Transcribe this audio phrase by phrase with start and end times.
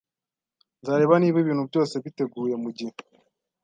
[0.79, 2.93] Nzareba niba ibintu byose byiteguye mugihe.